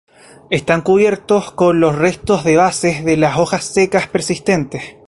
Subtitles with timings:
[0.49, 4.81] Están cubiertos con los restos de bases de las hojas secas persistentes.